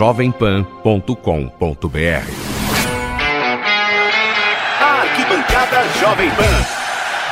jovempan.com.br 0.00 1.12
Arquibancada 4.80 5.88
Jovem 6.00 6.30
Pan. 6.30 6.64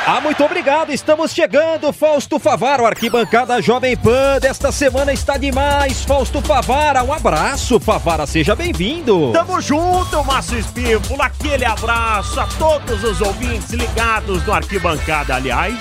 Ah, 0.05 0.21
muito 0.21 0.43
obrigado. 0.43 0.91
Estamos 0.91 1.31
chegando. 1.31 1.91
Fausto 1.91 2.37
Favaro, 2.37 2.85
arquibancada 2.85 3.59
Jovem 3.59 3.97
Pan. 3.97 4.37
Desta 4.39 4.71
semana 4.71 5.11
está 5.11 5.35
demais. 5.35 6.05
Fausto 6.05 6.43
Favara, 6.43 7.03
um 7.03 7.11
abraço. 7.11 7.79
Favara, 7.79 8.27
seja 8.27 8.55
bem-vindo. 8.55 9.31
Tamo 9.33 9.59
junto, 9.59 10.23
Márcio 10.23 10.59
Espímpolo. 10.59 11.23
Aquele 11.23 11.65
abraço 11.65 12.39
a 12.39 12.45
todos 12.59 13.03
os 13.03 13.19
ouvintes 13.19 13.71
ligados 13.71 14.45
no 14.45 14.53
Arquibancada. 14.53 15.33
Aliás, 15.33 15.75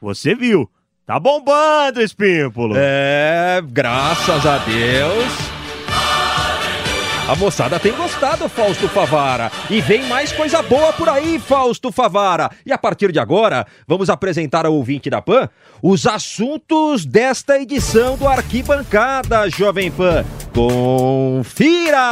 você 0.00 0.34
viu, 0.34 0.66
tá 1.06 1.20
bombando, 1.20 2.00
Espímpolo. 2.00 2.72
É, 2.74 3.60
graças 3.62 4.46
a 4.46 4.56
Deus. 4.56 5.61
A 7.28 7.36
moçada 7.36 7.78
tem 7.78 7.92
gostado, 7.92 8.48
Fausto 8.48 8.88
Favara. 8.88 9.50
E 9.70 9.80
vem 9.80 10.02
mais 10.08 10.32
coisa 10.32 10.60
boa 10.60 10.92
por 10.92 11.08
aí, 11.08 11.38
Fausto 11.38 11.92
Favara. 11.92 12.50
E 12.66 12.72
a 12.72 12.78
partir 12.78 13.12
de 13.12 13.20
agora, 13.20 13.64
vamos 13.86 14.10
apresentar 14.10 14.66
ao 14.66 14.74
ouvinte 14.74 15.08
da 15.08 15.22
PAN 15.22 15.48
os 15.80 16.04
assuntos 16.04 17.06
desta 17.06 17.60
edição 17.60 18.16
do 18.16 18.26
Arquibancada 18.26 19.48
Jovem 19.48 19.88
Pan. 19.90 20.24
Confira! 20.52 22.02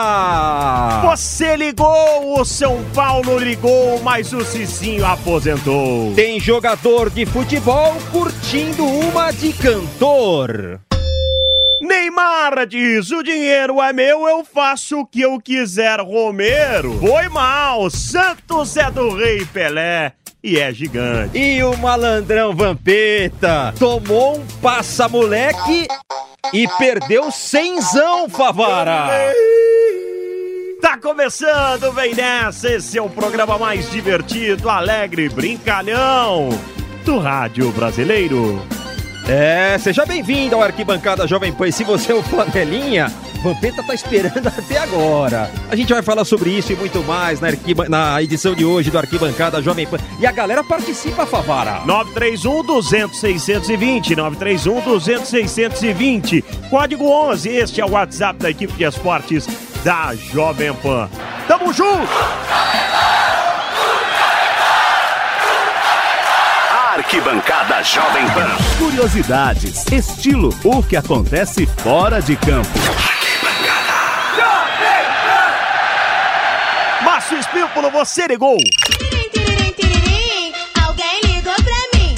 Você 1.04 1.56
ligou, 1.56 2.40
o 2.40 2.44
São 2.44 2.84
Paulo 2.94 3.36
ligou, 3.36 4.00
mas 4.02 4.32
o 4.32 4.44
Cicinho 4.44 5.04
aposentou. 5.04 6.14
Tem 6.14 6.38
jogador 6.38 7.10
de 7.10 7.26
futebol 7.26 7.96
curtindo 8.12 8.86
uma 8.86 9.32
de 9.32 9.52
cantor. 9.52 10.80
Neymar 11.80 12.66
diz: 12.66 13.10
o 13.10 13.22
dinheiro 13.22 13.80
é 13.80 13.92
meu, 13.92 14.28
eu 14.28 14.44
faço 14.44 15.00
o 15.00 15.06
que 15.06 15.22
eu 15.22 15.40
quiser, 15.40 16.00
Romero. 16.00 16.98
Foi 16.98 17.28
mal, 17.28 17.88
Santos 17.90 18.76
é 18.76 18.90
do 18.90 19.14
Rei 19.14 19.44
Pelé 19.46 20.12
e 20.42 20.58
é 20.58 20.72
gigante. 20.72 21.38
E 21.38 21.62
o 21.62 21.76
malandrão 21.78 22.54
Vampeta 22.54 23.74
tomou 23.78 24.38
um 24.38 24.46
passa-moleque 24.60 25.88
e 26.52 26.68
perdeu 26.78 27.30
cenzão, 27.30 28.28
Favara. 28.28 29.08
Tá 30.80 30.98
começando, 30.98 31.92
vem 31.92 32.14
nessa. 32.14 32.70
Esse 32.70 32.98
é 32.98 33.02
o 33.02 33.08
programa 33.08 33.58
mais 33.58 33.90
divertido, 33.90 34.68
alegre, 34.68 35.28
brincalhão 35.28 36.48
do 37.04 37.18
rádio 37.18 37.70
brasileiro. 37.72 38.79
É, 39.28 39.78
seja 39.78 40.04
bem-vindo 40.04 40.56
ao 40.56 40.62
Arquibancada 40.62 41.26
Jovem 41.26 41.52
Pan. 41.52 41.70
Se 41.70 41.84
você 41.84 42.10
é 42.10 42.14
o 42.14 42.22
Flanelinha, 42.22 43.12
Vampeta 43.44 43.82
tá 43.82 43.94
esperando 43.94 44.46
até 44.48 44.78
agora. 44.78 45.48
A 45.70 45.76
gente 45.76 45.92
vai 45.92 46.02
falar 46.02 46.24
sobre 46.24 46.50
isso 46.50 46.72
e 46.72 46.76
muito 46.76 47.00
mais 47.04 47.40
na, 47.40 47.48
arquiba- 47.48 47.88
na 47.88 48.20
edição 48.20 48.54
de 48.54 48.64
hoje 48.64 48.90
do 48.90 48.98
Arquibancada 48.98 49.62
Jovem 49.62 49.86
Pan. 49.86 49.98
E 50.18 50.26
a 50.26 50.32
galera 50.32 50.64
participa, 50.64 51.24
Favara. 51.26 51.82
931 51.86 52.64
200 52.64 53.20
620, 53.20 54.16
931 54.16 54.80
200 54.80 55.28
620. 55.28 56.42
Código 56.68 57.08
11, 57.08 57.48
este 57.50 57.80
é 57.80 57.84
o 57.84 57.90
WhatsApp 57.92 58.40
da 58.40 58.50
equipe 58.50 58.72
de 58.72 58.82
esportes 58.84 59.46
da 59.84 60.12
Jovem 60.16 60.72
Pan. 60.74 61.08
Tamo 61.46 61.72
junto! 61.72 62.08
Arquibancada 67.10 67.82
Jovem 67.82 68.24
Pan. 68.26 68.56
Curiosidades, 68.78 69.84
estilo, 69.90 70.50
o 70.62 70.80
que 70.80 70.94
acontece 70.94 71.66
fora 71.66 72.22
de 72.22 72.36
campo. 72.36 72.68
Márcio 77.04 77.36
Espímpolo, 77.36 77.90
você 77.90 78.28
ligou! 78.28 78.56
Alguém 80.80 81.20
ligou 81.24 81.52
pra 81.52 81.98
mim. 81.98 82.14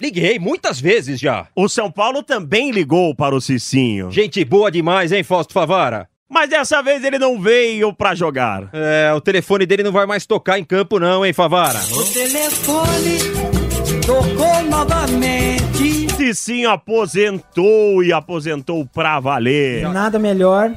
Liguei 0.00 0.38
muitas 0.38 0.80
vezes 0.80 1.18
já. 1.18 1.48
O 1.56 1.68
São 1.68 1.90
Paulo 1.90 2.22
também 2.22 2.70
ligou 2.70 3.16
para 3.16 3.34
o 3.34 3.40
Cicinho. 3.40 4.08
Gente 4.12 4.44
boa 4.44 4.70
demais, 4.70 5.10
hein, 5.10 5.24
Fausto 5.24 5.52
Favara? 5.52 6.08
Mas 6.30 6.48
dessa 6.48 6.80
vez 6.80 7.02
ele 7.02 7.18
não 7.18 7.40
veio 7.40 7.92
pra 7.92 8.14
jogar. 8.14 8.70
É, 8.72 9.12
o 9.12 9.20
telefone 9.20 9.66
dele 9.66 9.82
não 9.82 9.90
vai 9.90 10.06
mais 10.06 10.24
tocar 10.24 10.60
em 10.60 10.64
campo 10.64 11.00
não, 11.00 11.26
hein, 11.26 11.32
Favara? 11.32 11.80
O 11.90 12.04
telefone 12.04 13.61
tocou 14.06 14.62
novamente. 14.68 16.08
Cicinho 16.16 16.70
aposentou 16.70 18.02
e 18.02 18.12
aposentou 18.12 18.86
pra 18.86 19.18
valer. 19.20 19.88
Nada 19.88 20.18
melhor 20.18 20.72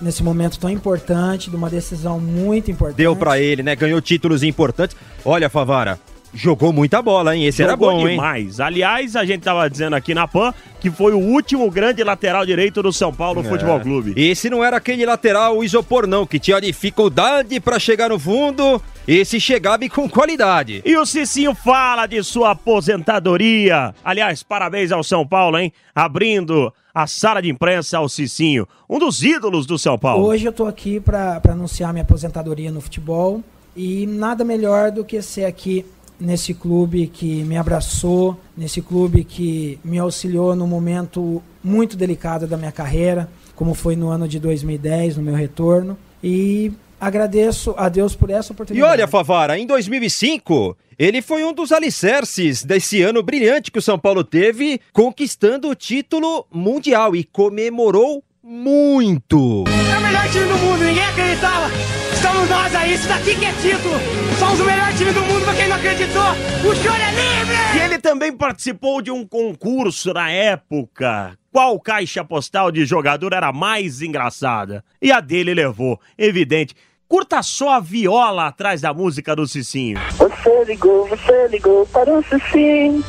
nesse 0.00 0.22
momento 0.22 0.58
tão 0.58 0.70
importante, 0.70 1.50
de 1.50 1.56
uma 1.56 1.68
decisão 1.68 2.20
muito 2.20 2.70
importante. 2.70 2.98
Deu 2.98 3.16
pra 3.16 3.38
ele, 3.38 3.62
né? 3.62 3.74
Ganhou 3.74 4.00
títulos 4.00 4.42
importantes. 4.42 4.96
Olha, 5.24 5.48
Favara, 5.50 5.98
jogou 6.34 6.72
muita 6.72 7.00
bola, 7.02 7.36
hein? 7.36 7.46
Esse 7.46 7.62
era 7.62 7.72
Jogou 7.72 7.92
bom, 7.92 8.00
hein? 8.00 8.16
demais. 8.16 8.60
Aliás, 8.60 9.16
a 9.16 9.24
gente 9.24 9.42
tava 9.42 9.68
dizendo 9.68 9.96
aqui 9.96 10.14
na 10.14 10.26
PAN 10.28 10.52
que 10.80 10.90
foi 10.90 11.12
o 11.12 11.18
último 11.18 11.70
grande 11.70 12.04
lateral 12.04 12.46
direito 12.46 12.82
do 12.82 12.92
São 12.92 13.12
Paulo 13.12 13.42
Futebol 13.42 13.80
Clube. 13.80 14.14
Esse 14.16 14.48
não 14.48 14.62
era 14.62 14.76
aquele 14.76 15.04
lateral 15.04 15.62
isopor, 15.64 16.06
não, 16.06 16.24
que 16.26 16.38
tinha 16.38 16.60
dificuldade 16.60 17.58
pra 17.58 17.78
chegar 17.78 18.10
no 18.10 18.18
fundo. 18.18 18.80
Esse 19.06 19.40
chegava 19.40 19.84
e 19.84 19.88
com 19.88 20.08
qualidade. 20.08 20.82
E 20.84 20.96
o 20.96 21.04
Cicinho 21.04 21.54
fala 21.54 22.06
de 22.06 22.22
sua 22.22 22.50
aposentadoria. 22.50 23.94
Aliás, 24.04 24.42
parabéns 24.42 24.92
ao 24.92 25.02
São 25.02 25.26
Paulo, 25.26 25.58
hein? 25.58 25.72
Abrindo 25.94 26.72
a 26.94 27.06
sala 27.06 27.40
de 27.40 27.48
imprensa 27.48 27.98
ao 27.98 28.08
Cicinho, 28.08 28.66
um 28.88 28.98
dos 28.98 29.22
ídolos 29.22 29.66
do 29.66 29.78
São 29.78 29.98
Paulo. 29.98 30.26
Hoje 30.26 30.44
eu 30.46 30.52
tô 30.52 30.66
aqui 30.66 31.00
para 31.00 31.40
anunciar 31.48 31.92
minha 31.92 32.02
aposentadoria 32.02 32.70
no 32.70 32.80
futebol 32.80 33.42
e 33.76 34.06
nada 34.06 34.44
melhor 34.44 34.90
do 34.90 35.04
que 35.04 35.22
ser 35.22 35.44
aqui 35.44 35.84
nesse 36.20 36.52
clube 36.54 37.06
que 37.06 37.42
me 37.44 37.56
abraçou, 37.56 38.38
nesse 38.56 38.80
clube 38.82 39.24
que 39.24 39.78
me 39.84 39.98
auxiliou 39.98 40.54
num 40.56 40.66
momento 40.66 41.42
muito 41.62 41.96
delicado 41.96 42.46
da 42.46 42.56
minha 42.56 42.72
carreira, 42.72 43.28
como 43.54 43.74
foi 43.74 43.94
no 43.96 44.08
ano 44.08 44.26
de 44.28 44.38
2010, 44.38 45.16
no 45.16 45.22
meu 45.22 45.34
retorno. 45.34 45.96
E 46.22 46.72
agradeço 47.00 47.74
a 47.76 47.88
Deus 47.88 48.14
por 48.16 48.30
essa 48.30 48.52
E 48.52 48.54
oportunidade. 48.54 48.92
olha, 48.92 49.06
Favara, 49.06 49.58
em 49.58 49.66
2005, 49.66 50.76
ele 50.98 51.22
foi 51.22 51.44
um 51.44 51.52
dos 51.52 51.70
alicerces 51.70 52.64
desse 52.64 53.00
ano 53.02 53.22
brilhante 53.22 53.70
que 53.70 53.78
o 53.78 53.82
São 53.82 53.98
Paulo 53.98 54.24
teve, 54.24 54.80
conquistando 54.92 55.68
o 55.68 55.74
título 55.74 56.44
mundial 56.52 57.14
e 57.14 57.22
comemorou 57.22 58.22
muito. 58.48 59.64
É 59.66 59.98
o 59.98 60.00
melhor 60.00 60.28
time 60.30 60.46
do 60.46 60.56
mundo, 60.56 60.82
ninguém 60.82 61.04
acreditava. 61.04 61.70
Estamos 62.14 62.48
nós 62.48 62.74
aí, 62.74 62.94
isso 62.94 63.06
daqui 63.06 63.36
que 63.36 63.44
é 63.44 63.52
título. 63.52 63.94
Somos 64.38 64.58
o 64.60 64.64
melhor 64.64 64.90
time 64.94 65.12
do 65.12 65.20
mundo 65.20 65.44
pra 65.44 65.54
quem 65.54 65.68
não 65.68 65.76
acreditou. 65.76 66.30
O 66.64 66.74
choro 66.74 66.96
é 66.96 67.10
livre! 67.10 67.56
E 67.76 67.84
ele 67.84 67.98
também 67.98 68.32
participou 68.32 69.02
de 69.02 69.10
um 69.10 69.26
concurso 69.26 70.14
na 70.14 70.30
época. 70.30 71.36
Qual 71.52 71.78
caixa 71.78 72.24
postal 72.24 72.72
de 72.72 72.86
jogador 72.86 73.34
era 73.34 73.52
mais 73.52 74.00
engraçada? 74.00 74.82
E 75.00 75.12
a 75.12 75.20
dele 75.20 75.52
levou, 75.52 76.00
evidente. 76.16 76.74
Curta 77.06 77.42
só 77.42 77.74
a 77.74 77.80
viola 77.80 78.46
atrás 78.46 78.80
da 78.80 78.94
música 78.94 79.36
do 79.36 79.46
Cicinho. 79.46 79.98
Você 80.16 80.64
ligou, 80.64 81.06
você 81.06 81.48
ligou 81.48 81.86
para 81.86 82.10
o 82.10 82.22
sim, 82.50 83.02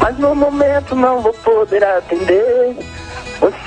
mas 0.00 0.18
no 0.18 0.34
momento 0.34 0.94
não 0.94 1.20
vou 1.20 1.32
poder 1.32 1.84
atender. 1.84 2.76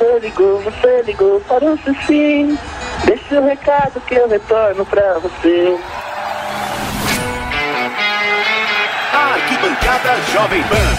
Você 0.01 0.17
ligou, 0.17 0.59
você 0.61 1.03
ligou 1.03 1.39
para 1.41 1.63
o 1.63 1.77
sim, 2.07 2.57
deixe 3.05 3.35
o 3.37 3.45
recado 3.45 4.01
que 4.01 4.15
eu 4.15 4.27
retorno 4.27 4.83
pra 4.83 5.19
você. 5.19 5.77
Arquibancada 9.13 10.19
Jovem 10.33 10.63
Pan. 10.63 10.97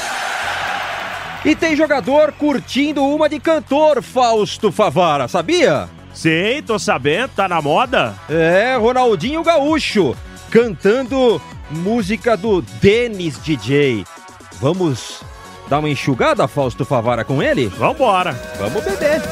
E 1.45 1.57
tem 1.57 1.75
jogador 1.75 2.31
curtindo 2.35 3.05
uma 3.05 3.29
de 3.29 3.41
cantor, 3.41 4.01
Fausto 4.05 4.71
Favara, 4.71 5.27
sabia? 5.27 5.89
Sei, 6.15 6.63
tô 6.63 6.79
sabendo, 6.79 7.31
tá 7.35 7.49
na 7.49 7.61
moda? 7.61 8.15
É, 8.31 8.77
Ronaldinho 8.77 9.43
Gaúcho, 9.43 10.17
cantando 10.49 11.43
música 11.71 12.37
do 12.37 12.63
Denis 12.63 13.37
DJ. 13.43 14.05
Vamos 14.61 15.25
dar 15.73 15.79
uma 15.79 15.89
enxugada, 15.89 16.47
Fausto 16.47 16.85
Favara, 16.85 17.25
com 17.25 17.43
ele? 17.43 17.67
Vambora. 17.67 18.39
Vamos 18.59 18.85
beber. 18.85 19.23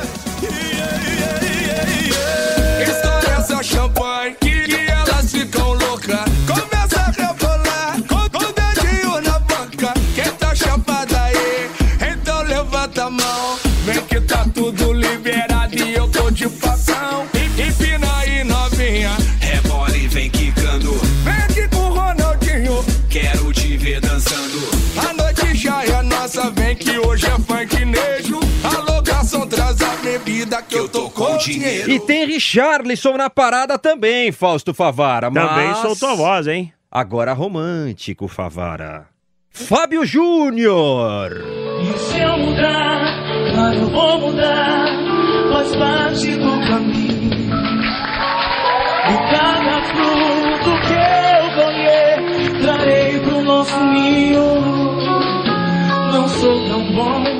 Estoura 2.80 3.36
essa 3.36 3.62
champanhe 3.62 4.34
que, 4.40 4.86
elas 4.90 5.30
ficam 5.30 5.74
loucas. 5.74 6.20
Começa 6.46 6.98
a 6.98 7.10
rebolar 7.10 7.96
com, 8.08 8.38
com 8.38 8.44
o 8.46 8.52
dedinho 8.54 9.20
na 9.20 9.38
boca. 9.40 9.92
Quem 10.14 10.32
tá 10.38 10.54
chapada 10.54 11.20
aí, 11.24 11.70
então 12.10 12.40
levanta 12.44 13.04
a 13.04 13.10
mão. 13.10 13.58
Vem 13.84 14.00
que 14.06 14.18
tá 14.22 14.46
tudo 14.54 14.94
liberado 14.94 15.49
que 30.70 30.78
eu 30.78 30.88
tô 30.88 31.10
com 31.10 31.36
dinheiro. 31.36 31.90
E 31.90 31.98
tem 31.98 32.24
Richarlison 32.26 33.16
na 33.16 33.28
parada 33.28 33.76
também, 33.76 34.30
Fausto 34.30 34.72
Favara. 34.72 35.30
Também 35.30 35.68
mas... 35.68 35.78
soltou 35.78 36.10
a 36.10 36.14
voz, 36.14 36.46
hein? 36.46 36.72
Agora 36.90 37.32
romântico, 37.32 38.28
Favara. 38.28 39.06
Fábio 39.50 40.06
Júnior. 40.06 41.32
E 41.82 41.98
se 41.98 42.18
eu 42.20 42.38
mudar, 42.38 43.52
claro, 43.52 43.76
eu 43.76 43.90
vou 43.90 44.20
mudar, 44.20 44.86
faz 45.52 45.76
parte 45.76 46.36
do 46.36 46.60
caminho. 46.68 47.50
E 49.10 49.30
cada 49.30 49.82
fruto 49.86 50.70
que 50.86 50.94
eu 50.94 51.64
colher, 51.64 52.60
trarei 52.62 53.20
pro 53.20 53.42
nosso 53.42 53.80
ninho. 53.84 54.60
Não 56.12 56.28
sou 56.28 56.68
tão 56.68 56.92
bom, 56.94 57.39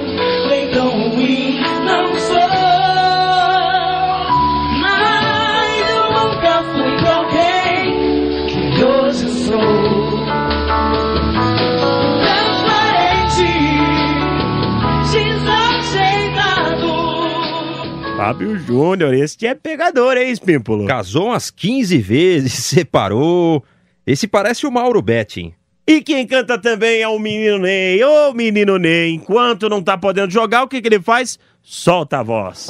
Fábio 18.31 18.57
Júnior, 18.57 19.13
esse 19.13 19.45
é 19.45 19.57
pegador, 19.57 20.17
hein, 20.17 20.31
Espímpolo? 20.31 20.87
Casou 20.87 21.27
umas 21.27 21.51
15 21.51 21.99
vezes, 21.99 22.53
separou. 22.63 23.65
Esse 24.07 24.29
parece 24.29 24.69
o 24.69 24.71
Mauro 24.71 25.03
Betting. 25.03 25.53
E 25.85 26.01
quem 26.01 26.25
canta 26.25 26.57
também 26.57 27.03
é 27.03 27.09
o 27.09 27.19
menino 27.19 27.59
Ney. 27.59 28.01
Ô, 28.05 28.33
menino 28.33 28.79
Ney, 28.79 29.11
enquanto 29.15 29.69
não 29.69 29.83
tá 29.83 29.99
podendo 29.99 30.31
jogar, 30.31 30.63
o 30.63 30.69
que, 30.69 30.81
que 30.81 30.87
ele 30.87 31.01
faz? 31.01 31.41
Solta 31.61 32.21
a 32.21 32.23
voz. 32.23 32.69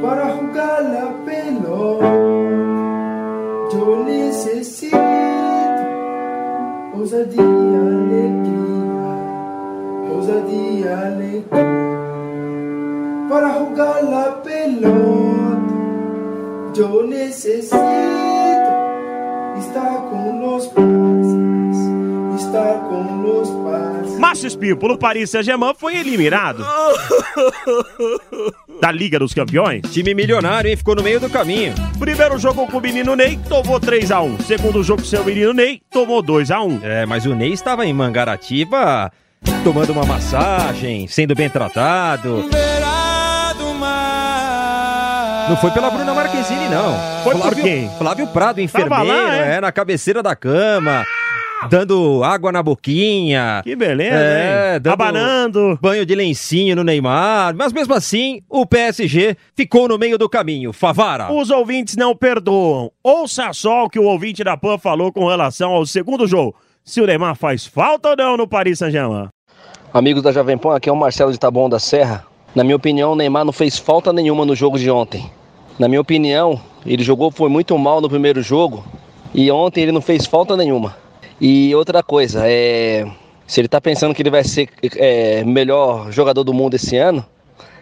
Para 0.00 0.36
jugar 0.36 0.82
la 0.84 1.14
pelota, 1.24 2.06
yo 3.72 4.04
necesito 4.04 4.96
ousadia, 6.94 7.42
alegria, 7.42 9.10
ousadia, 10.14 10.96
alegria. 10.96 11.99
Jugar 13.70 14.02
la 14.02 14.42
pelota, 14.42 15.62
yo 16.74 17.04
necesito 17.06 17.76
estar 19.58 20.08
com 20.10 20.40
los 20.40 20.66
pases, 20.66 22.42
estar 22.42 22.80
com 22.88 23.22
los 23.22 23.48
pases. 23.48 24.18
Márcio 24.18 24.48
Espímpolo, 24.48 24.94
o 24.94 24.98
Paris 24.98 25.30
Saint-Germain 25.30 25.72
foi 25.78 25.94
eliminado 25.98 26.66
da 28.82 28.90
Liga 28.90 29.20
dos 29.20 29.32
Campeões. 29.32 29.82
Time 29.92 30.14
milionário, 30.14 30.68
hein? 30.68 30.76
Ficou 30.76 30.96
no 30.96 31.02
meio 31.04 31.20
do 31.20 31.30
caminho. 31.30 31.72
Primeiro 31.96 32.38
jogo 32.38 32.66
com 32.66 32.78
o 32.78 32.80
menino 32.80 33.14
Ney, 33.14 33.38
tomou 33.48 33.78
3x1. 33.78 34.42
Segundo 34.42 34.82
jogo 34.82 35.02
com 35.02 35.08
seu 35.08 35.24
menino 35.24 35.52
Ney, 35.52 35.80
tomou 35.92 36.24
2x1. 36.24 36.80
É, 36.82 37.06
mas 37.06 37.24
o 37.24 37.36
Ney 37.36 37.52
estava 37.52 37.86
em 37.86 37.92
Mangaratiba 37.92 39.12
tomando 39.62 39.92
uma 39.92 40.04
massagem, 40.04 41.06
sendo 41.06 41.36
bem 41.36 41.48
tratado. 41.48 42.48
Não 45.50 45.56
foi 45.56 45.72
pela 45.72 45.90
Bruna 45.90 46.14
Marquezine, 46.14 46.68
não. 46.68 46.94
Foi 47.24 47.34
Flávio, 47.34 47.56
por 47.56 47.62
quem? 47.64 47.90
Flávio 47.98 48.26
Prado, 48.28 48.60
enfermeiro, 48.60 49.04
lá, 49.04 49.36
é? 49.36 49.56
é, 49.56 49.60
na 49.60 49.72
cabeceira 49.72 50.22
da 50.22 50.36
cama. 50.36 51.04
Dando 51.68 52.22
água 52.22 52.52
na 52.52 52.62
boquinha. 52.62 53.60
Que 53.64 53.74
beleza, 53.74 54.14
é, 54.14 54.76
hein? 54.76 54.92
Abanando. 54.92 55.76
Banho 55.82 56.06
de 56.06 56.14
lencinho 56.14 56.76
no 56.76 56.84
Neymar. 56.84 57.52
Mas 57.56 57.72
mesmo 57.72 57.92
assim, 57.94 58.42
o 58.48 58.64
PSG 58.64 59.36
ficou 59.56 59.88
no 59.88 59.98
meio 59.98 60.16
do 60.16 60.28
caminho. 60.28 60.72
Favara. 60.72 61.32
Os 61.32 61.50
ouvintes 61.50 61.96
não 61.96 62.14
perdoam. 62.14 62.92
Ouça 63.02 63.52
só 63.52 63.86
o 63.86 63.90
que 63.90 63.98
o 63.98 64.04
ouvinte 64.04 64.44
da 64.44 64.56
PAN 64.56 64.78
falou 64.78 65.12
com 65.12 65.26
relação 65.26 65.72
ao 65.72 65.84
segundo 65.84 66.28
jogo. 66.28 66.54
Se 66.84 67.00
o 67.00 67.06
Neymar 67.06 67.34
faz 67.34 67.66
falta 67.66 68.10
ou 68.10 68.16
não 68.16 68.36
no 68.36 68.46
Paris 68.46 68.78
Saint-Germain. 68.78 69.26
Amigos 69.92 70.22
da 70.22 70.30
Jovem 70.30 70.56
Pan, 70.56 70.76
aqui 70.76 70.88
é 70.88 70.92
o 70.92 70.96
Marcelo 70.96 71.32
de 71.32 71.40
Taboão 71.40 71.68
da 71.68 71.80
Serra. 71.80 72.24
Na 72.54 72.62
minha 72.62 72.76
opinião, 72.76 73.14
o 73.14 73.16
Neymar 73.16 73.44
não 73.44 73.52
fez 73.52 73.80
falta 73.80 74.12
nenhuma 74.12 74.46
no 74.46 74.54
jogo 74.54 74.78
de 74.78 74.88
ontem. 74.88 75.28
Na 75.80 75.88
minha 75.88 76.02
opinião, 76.02 76.60
ele 76.84 77.02
jogou 77.02 77.30
foi 77.30 77.48
muito 77.48 77.78
mal 77.78 78.02
no 78.02 78.08
primeiro 78.10 78.42
jogo 78.42 78.84
e 79.32 79.50
ontem 79.50 79.80
ele 79.80 79.92
não 79.92 80.02
fez 80.02 80.26
falta 80.26 80.54
nenhuma. 80.54 80.94
E 81.40 81.74
outra 81.74 82.02
coisa, 82.02 82.42
é, 82.44 83.10
se 83.46 83.62
ele 83.62 83.66
tá 83.66 83.80
pensando 83.80 84.14
que 84.14 84.20
ele 84.20 84.28
vai 84.28 84.44
ser 84.44 84.68
é, 84.96 85.42
melhor 85.42 86.12
jogador 86.12 86.44
do 86.44 86.52
mundo 86.52 86.74
esse 86.74 86.98
ano, 86.98 87.24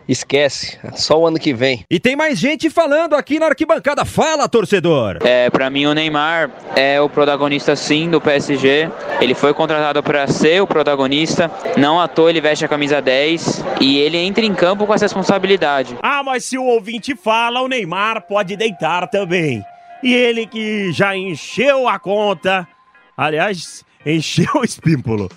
esquece, 0.09 0.79
só 0.95 1.21
o 1.21 1.27
ano 1.27 1.39
que 1.39 1.53
vem. 1.53 1.85
E 1.91 2.01
tem 2.01 2.17
mais 2.17 2.39
gente 2.39 2.71
falando 2.71 3.15
aqui 3.15 3.39
na 3.39 3.47
arquibancada. 3.47 4.05
Fala, 4.05 4.49
torcedor! 4.49 5.19
É, 5.23 5.51
para 5.51 5.69
mim 5.69 5.87
o 5.87 5.93
Neymar 5.93 6.51
é 6.75 7.01
o 7.01 7.09
protagonista 7.09 7.77
sim 7.77 8.11
do 8.11 8.21
PSG. 8.21 8.91
Ele 9.21 9.35
foi 9.35 9.53
contratado 9.53 10.03
para 10.03 10.27
ser 10.27 10.63
o 10.63 10.67
protagonista. 10.67 11.51
Não 11.77 12.01
à 12.01 12.09
toa 12.09 12.31
ele 12.31 12.41
veste 12.41 12.65
a 12.65 12.69
camisa 12.69 13.03
10 13.03 13.65
e 13.81 13.99
ele 13.99 14.17
entra 14.17 14.45
em 14.45 14.55
campo 14.55 14.87
com 14.87 14.95
essa 14.95 15.05
responsabilidade. 15.05 15.97
Ah, 16.03 16.23
mas 16.23 16.45
se 16.45 16.57
o 16.57 16.65
ouvinte 16.65 17.15
fala, 17.15 17.61
o 17.61 17.69
Neymar 17.69 18.23
pode 18.23 18.57
deitar 18.57 19.09
também. 19.09 19.63
E 20.03 20.15
ele 20.15 20.47
que 20.47 20.93
já 20.93 21.17
encheu 21.17 21.89
a 21.89 21.99
conta, 21.99 22.67
aliás, 23.17 23.85
encheu 24.17 24.49
o 24.57 24.65
espímpulo. 24.65 25.31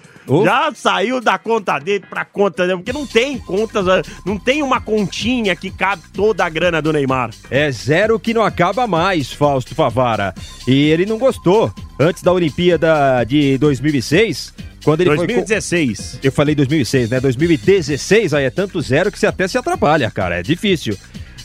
Já 0.44 0.71
saiu 0.73 1.19
da 1.19 1.38
conta 1.38 1.77
dele 1.79 2.06
pra 2.09 2.23
conta 2.23 2.65
dele, 2.65 2.77
porque 2.77 2.94
não 2.94 3.06
tem 3.06 3.38
contas, 3.39 3.85
não 4.25 4.38
tem 4.38 4.62
uma 4.63 4.79
continha 4.79 5.56
que 5.56 5.69
cabe 5.71 6.03
toda 6.13 6.45
a 6.45 6.50
grana 6.50 6.81
do 6.81 6.94
Neymar. 6.94 7.31
É 7.50 7.71
zero 7.71 8.19
que 8.19 8.34
não 8.34 8.43
acaba 8.43 8.88
mais, 8.88 9.31
Fausto 9.31 9.75
Favara. 9.75 10.34
E 10.67 10.89
ele 10.89 11.05
não 11.05 11.17
gostou. 11.17 11.74
Antes 12.00 12.24
da 12.24 12.31
Olimpíada 12.31 13.24
de 13.25 13.57
2006, 13.57 14.53
quando 14.84 15.01
ele 15.01 15.10
2016. 15.15 16.12
Foi... 16.12 16.19
Eu 16.24 16.31
falei 16.31 16.55
2006, 16.55 17.10
né? 17.10 17.19
2016, 17.19 18.34
aí 18.34 18.46
é 18.46 18.50
tanto 18.50 18.81
zero 18.81 19.12
que 19.12 19.19
você 19.19 19.27
até 19.27 19.48
se 19.48 19.57
atrapalha, 19.57 20.10
cara. 20.10 20.39
É 20.39 20.43
difícil. 20.43 20.98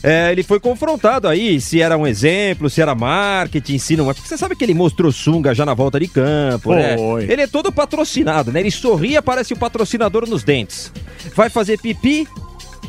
É, 0.03 0.31
ele 0.31 0.43
foi 0.43 0.59
confrontado 0.59 1.27
aí 1.27 1.59
se 1.59 1.81
era 1.81 1.97
um 1.97 2.05
exemplo, 2.05 2.69
se 2.69 2.81
era 2.81 2.93
marketing, 2.93 3.77
se 3.77 3.95
não 3.95 4.09
é. 4.09 4.13
Porque 4.13 4.27
você 4.27 4.37
sabe 4.37 4.55
que 4.55 4.63
ele 4.63 4.73
mostrou 4.73 5.11
sunga 5.11 5.53
já 5.53 5.65
na 5.65 5.73
volta 5.73 5.99
de 5.99 6.07
campo, 6.07 6.73
né? 6.73 6.95
Ele 7.27 7.41
é 7.41 7.47
todo 7.47 7.71
patrocinado, 7.71 8.51
né? 8.51 8.59
Ele 8.59 8.71
sorria, 8.71 9.21
parece 9.21 9.53
o 9.53 9.57
patrocinador 9.57 10.27
nos 10.27 10.43
dentes. 10.43 10.91
Vai 11.35 11.49
fazer 11.49 11.79
pipi, 11.79 12.27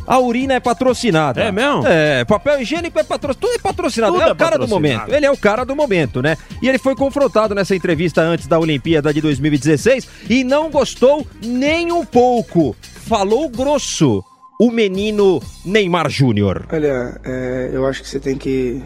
a 0.08 0.18
urina 0.18 0.54
é 0.54 0.60
patrocinada. 0.60 1.42
É 1.42 1.52
mesmo? 1.52 1.86
É, 1.86 2.24
papel 2.24 2.62
higiênico 2.62 2.98
é 2.98 3.04
patrocinado. 3.04 3.38
Tudo 3.38 3.54
é 3.54 3.58
patrocinado. 3.58 4.12
Tudo 4.14 4.22
ele 4.22 4.28
é 4.28 4.30
é 4.30 4.32
o 4.32 4.36
cara 4.36 4.58
do 4.58 4.66
momento. 4.66 5.14
Ele 5.14 5.26
é 5.26 5.30
o 5.30 5.36
cara 5.36 5.64
do 5.64 5.76
momento, 5.76 6.22
né? 6.22 6.36
E 6.62 6.68
ele 6.68 6.78
foi 6.78 6.96
confrontado 6.96 7.54
nessa 7.54 7.76
entrevista 7.76 8.22
antes 8.22 8.46
da 8.46 8.58
Olimpíada 8.58 9.12
de 9.12 9.20
2016 9.20 10.08
e 10.30 10.44
não 10.44 10.70
gostou 10.70 11.26
nem 11.42 11.92
um 11.92 12.06
pouco. 12.06 12.74
Falou 13.06 13.50
grosso 13.50 14.24
o 14.58 14.72
menino 14.72 15.40
Neymar 15.64 16.10
Júnior. 16.10 16.66
Olha, 16.72 17.20
é, 17.24 17.70
eu 17.72 17.86
acho 17.86 18.02
que 18.02 18.08
você 18.08 18.18
tem 18.18 18.36
que 18.36 18.82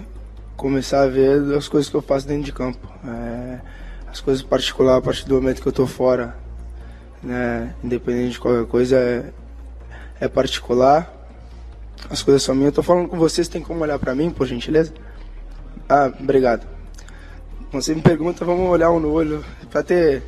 começar 0.55 1.02
a 1.02 1.07
ver 1.07 1.41
as 1.57 1.67
coisas 1.67 1.88
que 1.88 1.97
eu 1.97 2.02
faço 2.02 2.29
dentro 2.29 2.45
de 2.45 2.52
campo. 2.52 2.87
É, 3.07 3.59
as 4.07 4.21
coisas 4.21 4.43
particulares, 4.43 4.99
a 4.99 5.02
partir 5.02 5.26
do 5.26 5.35
momento 5.37 5.62
que 5.62 5.67
eu 5.67 5.73
tô 5.73 5.87
fora, 5.87 6.37
né, 7.23 7.75
independente 7.83 8.33
de 8.33 8.41
qualquer 8.41 8.67
coisa, 8.67 8.97
é, 8.97 9.33
é 10.21 10.29
particular. 10.29 11.11
As 12.11 12.23
coisas 12.23 12.43
são 12.43 12.55
minhas. 12.55 12.73
Eu 12.73 12.76
tô 12.76 12.83
falando 12.83 13.09
com 13.09 13.17
vocês, 13.17 13.49
tem 13.49 13.62
como 13.62 13.81
olhar 13.81 13.99
pra 13.99 14.14
mim, 14.14 14.31
por 14.31 14.47
gentileza? 14.47 14.93
Ah, 15.88 16.12
obrigado. 16.21 16.67
Você 17.73 17.95
me 17.95 18.02
pergunta, 18.02 18.45
vamos 18.45 18.69
olhar 18.69 18.91
um 18.91 19.00
no 19.00 19.11
olho, 19.11 19.43
pra 19.71 19.83
ter 19.83 20.23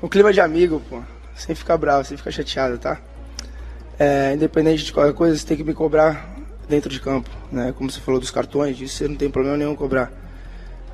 um 0.00 0.08
clima 0.08 0.32
de 0.32 0.40
amigo, 0.40 0.80
pô. 0.88 1.02
Sem 1.34 1.56
ficar 1.56 1.76
bravo, 1.76 2.04
sem 2.04 2.16
ficar 2.16 2.30
chateado, 2.30 2.78
tá? 2.78 3.00
É, 3.98 4.34
independente 4.34 4.84
de 4.84 4.92
qualquer 4.92 5.14
coisa, 5.14 5.36
você 5.36 5.46
tem 5.46 5.56
que 5.56 5.64
me 5.64 5.72
cobrar 5.72 6.34
dentro 6.68 6.90
de 6.90 7.00
campo, 7.00 7.30
né? 7.50 7.72
Como 7.76 7.90
você 7.90 8.00
falou 8.00 8.20
dos 8.20 8.30
cartões, 8.30 8.80
isso 8.80 8.96
você 8.96 9.08
não 9.08 9.16
tem 9.16 9.30
problema 9.30 9.56
nenhum 9.56 9.76
cobrar. 9.76 10.12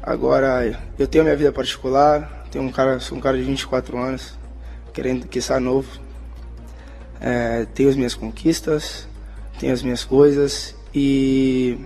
Agora, 0.03 0.79
eu 0.99 1.07
tenho 1.07 1.25
minha 1.25 1.37
vida 1.37 1.53
particular, 1.53 2.47
tenho 2.51 2.65
um 2.65 2.73
cara, 2.73 3.01
sou 3.01 3.17
um 3.17 3.21
cara 3.21 3.37
de 3.37 3.45
24 3.45 3.99
anos, 3.99 4.39
querendo 4.93 5.27
que 5.27 5.41
saia 5.41 5.61
novo. 5.61 5.89
É, 7.21 7.67
tenho 7.75 7.89
as 7.89 7.97
minhas 7.97 8.15
conquistas, 8.15 9.07
tenho 9.59 9.75
as 9.75 9.83
minhas 9.83 10.03
coisas 10.03 10.75
E, 10.95 11.79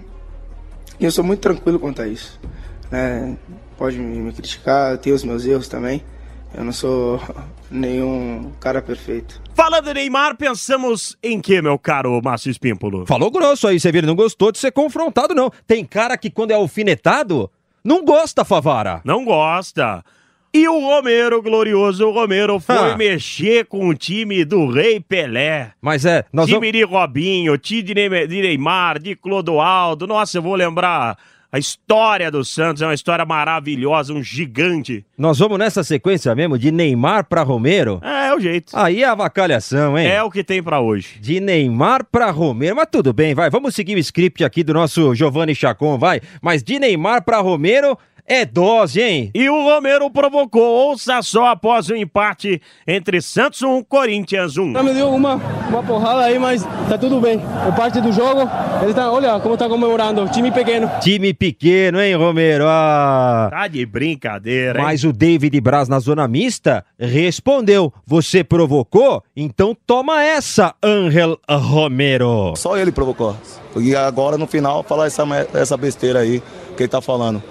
eu 1.01 1.11
sou 1.11 1.25
muito 1.25 1.41
tranquilo 1.41 1.79
quanto 1.79 2.03
a 2.03 2.07
isso. 2.07 2.41
Né? 2.91 3.37
Pode 3.77 3.99
me, 3.99 4.19
me 4.19 4.33
criticar, 4.33 4.97
tenho 4.99 5.15
os 5.17 5.25
meus 5.25 5.45
erros 5.45 5.69
também. 5.69 6.03
Eu 6.57 6.65
não 6.65 6.73
sou 6.73 7.21
nenhum 7.71 8.53
cara 8.61 8.81
perfeito. 8.81 9.43
Falando 9.55 9.89
em 9.89 9.95
Neymar, 9.95 10.37
pensamos 10.37 11.17
em 11.23 11.41
que, 11.41 11.61
meu 11.61 11.79
caro 11.79 12.21
Márcio 12.23 12.51
Espímpolo? 12.51 13.05
Falou 13.07 13.31
grosso 13.31 13.67
aí, 13.67 13.81
você 13.81 13.91
viu, 13.91 14.01
ele 14.01 14.07
não 14.07 14.15
gostou 14.15 14.53
de 14.53 14.59
ser 14.59 14.71
confrontado, 14.71 15.35
não. 15.35 15.51
Tem 15.67 15.85
cara 15.85 16.17
que 16.17 16.31
quando 16.31 16.53
é 16.53 16.55
alfinetado, 16.55 17.51
não 17.83 18.05
gosta, 18.05 18.45
Favara. 18.45 19.01
Não 19.05 19.25
gosta. 19.25 20.05
E 20.57 20.69
o 20.69 20.79
Romero, 20.79 21.43
glorioso 21.43 22.09
Romero, 22.13 22.61
foi 22.61 22.93
Ah. 22.93 22.97
mexer 22.97 23.65
com 23.67 23.89
o 23.89 23.95
time 23.95 24.45
do 24.45 24.71
Rei 24.71 25.01
Pelé. 25.01 25.73
Mas 25.83 26.05
é, 26.05 26.25
nós 26.33 26.47
time 26.47 26.61
vamos... 26.61 26.73
de 26.73 26.85
Robinho, 26.85 27.59
time 27.59 27.83
de 27.83 28.41
Neymar, 28.43 29.01
de 29.01 29.17
Clodoaldo. 29.17 30.07
Nossa, 30.07 30.39
eu 30.39 30.43
vou 30.43 30.55
lembrar 30.55 31.19
a 31.55 31.59
história 31.59 32.33
do 32.33 32.45
Santos, 32.45 32.83
é 32.83 32.87
uma 32.87 32.95
história 32.95 33.25
maravilhosa, 33.25 34.13
um 34.13 34.21
gigante. 34.21 35.07
nós 35.17 35.39
vamos 35.39 35.57
nessa 35.57 35.85
sequência 35.85 36.35
mesmo, 36.35 36.59
de 36.59 36.73
Neymar 36.73 37.27
pra 37.27 37.45
Romero. 37.45 38.01
É, 38.03 38.27
é 38.27 38.35
o 38.35 38.41
jeito. 38.41 38.77
Aí 38.77 39.05
é 39.05 39.07
avacalhação, 39.07 39.97
hein? 39.97 40.05
É 40.05 40.21
o 40.21 40.33
que 40.33 40.43
tem 40.43 40.61
pra 40.61 40.81
hoje. 40.81 41.21
De 41.21 41.39
Neymar 41.39 42.05
pra 42.11 42.33
Romero, 42.33 42.75
mas 42.75 42.89
tudo 42.91 43.13
bem, 43.13 43.37
vai. 43.37 43.51
Vamos 43.51 43.73
seguir 43.73 43.95
o 43.95 44.01
script 44.01 44.43
aqui 44.43 44.65
do 44.65 44.75
nosso 44.75 45.15
Giovanni 45.15 45.55
Chacon, 45.55 45.97
vai. 45.97 46.21
Mas 46.43 46.61
de 46.61 46.81
Neymar 46.81 47.23
pra 47.23 47.39
Romero 47.39 47.97
é 48.27 48.45
dose, 48.47 49.03
hein? 49.03 49.31
E 49.35 49.49
o 49.51 49.65
Romero 49.65 50.11
provocou, 50.11 50.63
ouça 50.63 51.21
só 51.23 51.47
após 51.47 51.91
o 51.91 51.97
empate 51.97 52.61
entre 52.87 53.21
Santos 53.21 53.61
1, 53.63 53.83
Corinthians 53.85 54.57
1. 54.57 54.73
Já 54.73 54.83
me 54.83 54.95
deu 54.95 55.11
uma, 55.11 55.35
uma 55.69 55.83
porrada 55.83 56.23
aí, 56.23 56.39
mas 56.39 56.65
tá 56.89 56.97
tudo 56.97 57.21
bem. 57.21 57.41
É 57.69 57.71
parte 57.73 58.01
do 58.01 58.11
jogo. 58.13 58.49
Ele 58.83 58.95
tá, 58.95 59.13
olha 59.13 59.39
como 59.41 59.57
tá 59.57 59.69
comemorando. 59.69 60.27
Time 60.29 60.51
pequeno. 60.51 60.91
Time 61.01 61.35
pequeno, 61.35 62.01
hein, 62.01 62.15
Romero? 62.15 62.65
Ah. 62.67 63.49
Tá 63.51 63.69
de 63.69 63.85
brincadeira, 63.85 64.79
hein? 64.79 64.85
Mas 64.85 65.05
o 65.05 65.13
David 65.13 65.61
Braz 65.61 65.89
na 65.89 65.99
zona 65.99 66.27
mista 66.27 66.85
respondeu: 66.99 67.93
Você 68.07 68.43
provocou? 68.43 69.23
Então 69.37 69.77
toma 69.87 70.23
essa, 70.23 70.75
Angel 70.83 71.39
Romero. 71.49 72.55
Só 72.57 72.79
ele 72.79 72.91
provocou. 72.91 73.37
E 73.77 73.95
agora 73.95 74.39
no 74.39 74.47
final 74.47 74.83
falar 74.83 75.07
essa, 75.07 75.25
essa 75.53 75.77
besteira 75.77 76.21
aí 76.21 76.43
que 76.77 76.85
ele 76.85 76.89
tá 76.89 77.03
falando. 77.03 77.43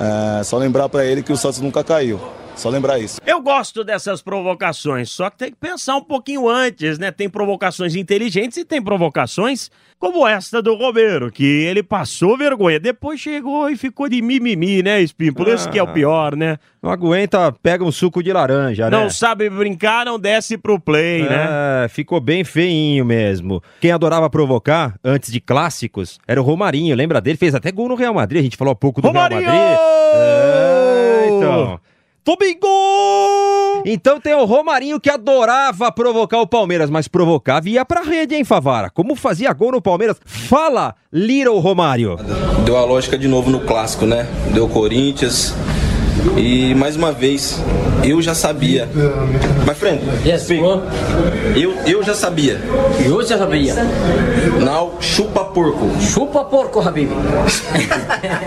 É, 0.00 0.44
só 0.44 0.56
lembrar 0.58 0.88
pra 0.88 1.04
ele 1.04 1.22
que 1.22 1.32
o 1.32 1.36
Santos 1.36 1.60
nunca 1.60 1.82
caiu. 1.82 2.20
Só 2.58 2.68
lembrar 2.68 2.98
isso. 2.98 3.20
Eu 3.24 3.40
gosto 3.40 3.84
dessas 3.84 4.20
provocações, 4.20 5.10
só 5.10 5.30
que 5.30 5.38
tem 5.38 5.50
que 5.50 5.56
pensar 5.56 5.94
um 5.94 6.02
pouquinho 6.02 6.48
antes, 6.48 6.98
né? 6.98 7.12
Tem 7.12 7.28
provocações 7.28 7.94
inteligentes 7.94 8.58
e 8.58 8.64
tem 8.64 8.82
provocações 8.82 9.70
como 9.96 10.26
esta 10.26 10.60
do 10.60 10.74
Romero, 10.74 11.30
que 11.30 11.44
ele 11.44 11.84
passou 11.84 12.36
vergonha, 12.36 12.80
depois 12.80 13.20
chegou 13.20 13.70
e 13.70 13.76
ficou 13.76 14.08
de 14.08 14.20
mimimi, 14.20 14.82
né, 14.82 15.00
Espinho? 15.00 15.32
Por 15.34 15.46
isso 15.46 15.70
que 15.70 15.78
é 15.78 15.82
o 15.82 15.92
pior, 15.92 16.34
né? 16.34 16.56
Não 16.82 16.90
aguenta, 16.90 17.52
pega 17.52 17.84
um 17.84 17.92
suco 17.92 18.22
de 18.22 18.32
laranja, 18.32 18.90
né? 18.90 18.90
Não 18.90 19.08
sabe 19.08 19.48
brincar, 19.48 20.04
não 20.04 20.18
desce 20.18 20.58
pro 20.58 20.80
play, 20.80 21.22
né? 21.22 21.84
É, 21.84 21.88
ficou 21.88 22.20
bem 22.20 22.42
feinho 22.42 23.04
mesmo. 23.04 23.62
Quem 23.80 23.92
adorava 23.92 24.28
provocar, 24.28 24.96
antes 25.04 25.30
de 25.30 25.40
clássicos, 25.40 26.18
era 26.26 26.40
o 26.40 26.44
Romarinho. 26.44 26.96
Lembra 26.96 27.20
dele? 27.20 27.36
Fez 27.36 27.54
até 27.54 27.70
gol 27.70 27.88
no 27.88 27.94
Real 27.94 28.14
Madrid. 28.14 28.40
A 28.40 28.44
gente 28.44 28.56
falou 28.56 28.72
há 28.72 28.76
pouco 28.76 29.00
do 29.00 29.06
Romarinho! 29.08 29.40
Real 29.40 29.52
Madrid. 29.52 29.78
É, 30.14 31.26
então. 31.30 31.80
Domingo! 32.24 33.82
Então 33.86 34.20
tem 34.20 34.34
o 34.34 34.44
Romarinho 34.44 35.00
que 35.00 35.08
adorava 35.08 35.90
provocar 35.90 36.40
o 36.40 36.46
Palmeiras, 36.46 36.90
mas 36.90 37.08
provocava 37.08 37.68
e 37.68 37.72
ia 37.72 37.84
pra 37.84 38.02
rede, 38.02 38.34
hein, 38.34 38.44
Favara? 38.44 38.90
Como 38.90 39.14
fazia 39.14 39.52
gol 39.52 39.72
no 39.72 39.80
Palmeiras? 39.80 40.18
Fala, 40.24 40.94
Little 41.12 41.58
Romário. 41.58 42.16
Deu 42.64 42.76
a 42.76 42.84
lógica 42.84 43.16
de 43.16 43.26
novo 43.28 43.50
no 43.50 43.60
clássico, 43.60 44.04
né? 44.04 44.26
Deu 44.52 44.68
Corinthians. 44.68 45.54
E 46.36 46.74
mais 46.74 46.96
uma 46.96 47.12
vez, 47.12 47.62
eu 48.04 48.22
já 48.22 48.34
sabia. 48.34 48.88
My 49.66 49.74
friend, 49.74 50.00
speak. 50.38 50.62
Eu, 51.56 51.74
eu 51.86 52.02
já 52.02 52.14
sabia. 52.14 52.60
Eu 53.04 53.22
já 53.24 53.38
sabia. 53.38 53.74
Now, 54.64 54.96
chupa 55.00 55.44
porco. 55.44 55.88
Chupa 56.00 56.44
porco, 56.44 56.80
Habib. 56.80 57.10